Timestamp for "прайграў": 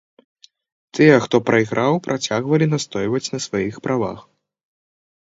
1.51-1.93